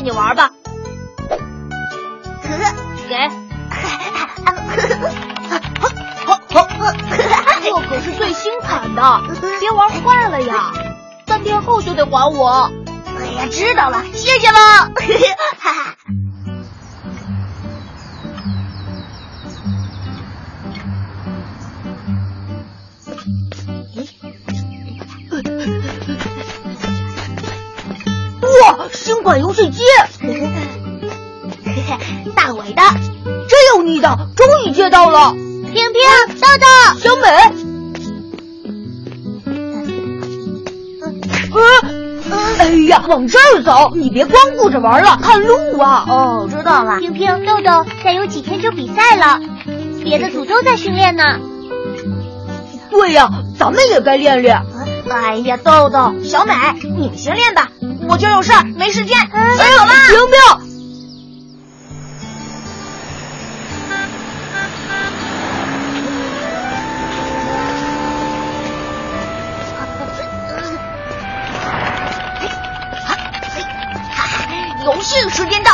[0.00, 0.50] 你玩吧。
[3.08, 3.16] 给。
[7.62, 9.20] 这可是最新款的，
[9.60, 10.72] 别玩坏了呀！
[11.26, 12.70] 三天后就得还我。
[13.18, 14.56] 哎呀，知道了，谢谢了。
[14.56, 15.99] 哇，新
[29.30, 29.84] 款游戏机！
[32.34, 32.82] 大伟的，
[33.48, 35.32] 真有你的，终于接到了。
[35.32, 35.84] 平平，
[36.40, 36.66] 豆豆，
[36.98, 37.28] 小美。
[41.52, 41.60] 呃，
[42.58, 46.04] 哎呀，往这儿走，你别光顾着玩了，看路啊！
[46.08, 46.98] 哦，知道了。
[46.98, 49.40] 平平，豆豆，再有几天就比赛了，
[50.02, 51.22] 别的组都在训练呢。
[52.90, 54.60] 对呀，咱们也该练练。
[55.08, 57.68] 哎呀，豆豆，小美，你们先练吧，
[58.10, 59.92] 我今儿有事儿，没时间，先走了。
[60.08, 60.70] 平平。
[75.30, 75.70] 时间到，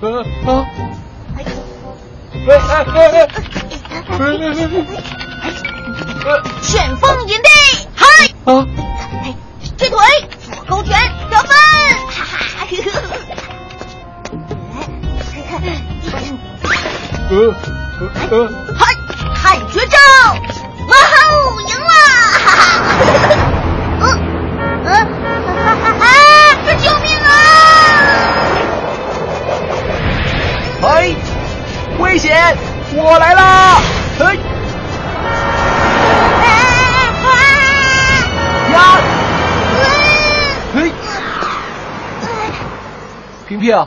[0.00, 0.64] 啊！
[2.48, 2.96] 哎哎哎
[6.24, 6.30] 哎！
[6.62, 7.48] 旋风引地，
[7.94, 8.04] 嗨！
[8.44, 8.48] 啊！
[9.76, 9.98] 推腿，
[10.50, 10.98] 左勾拳，
[11.30, 11.50] 得分！
[12.10, 12.34] 哈哈！
[17.30, 17.32] 呃
[18.30, 18.34] 呃，
[18.74, 18.80] 嗨，
[32.18, 32.56] 危险！
[32.96, 33.78] 我来啦！
[34.18, 34.34] 嘿，
[38.72, 38.80] 呀！
[40.74, 40.90] 哎，
[43.46, 43.86] 平平，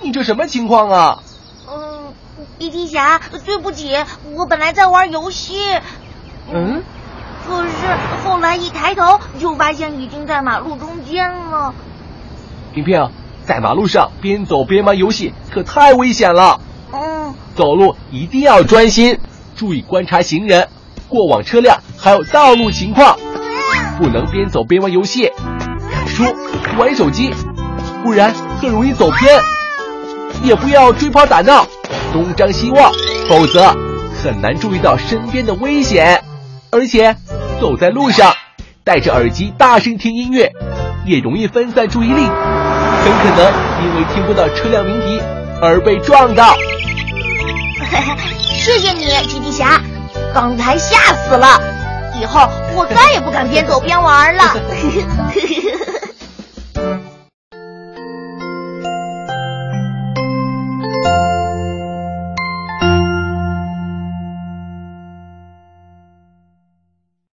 [0.00, 1.18] 你这什么情况啊？
[1.68, 2.14] 嗯，
[2.56, 3.94] 鼻涕侠，对不起，
[4.32, 5.60] 我本来在玩游戏。
[6.50, 6.82] 嗯。
[7.46, 7.70] 可是
[8.24, 11.74] 后来一抬头，就发现已经在马路中间了。
[12.72, 13.10] 平平，
[13.44, 16.62] 在马路上边走边玩游戏可太危险了。
[17.54, 19.18] 走路一定要专心，
[19.56, 20.68] 注意观察行人、
[21.08, 23.18] 过往车辆，还有道路情况，
[23.98, 25.30] 不能边走边玩游戏、
[25.90, 26.24] 看书、
[26.78, 27.32] 玩手机，
[28.02, 29.40] 不然很容易走偏。
[30.42, 31.66] 也不要追跑打闹，
[32.12, 32.92] 东张西望，
[33.28, 33.74] 否则
[34.22, 36.22] 很难注意到身边的危险。
[36.70, 37.16] 而且
[37.58, 38.34] 走在路上，
[38.84, 40.52] 戴着耳机大声听音乐，
[41.06, 45.22] 也容易分散注意力，很可能因为听不到车辆鸣笛
[45.62, 46.54] 而被撞到。
[48.58, 49.80] 谢谢你，皮皮侠，
[50.34, 51.60] 刚才吓死了，
[52.20, 54.54] 以后我再也不敢边走边玩了。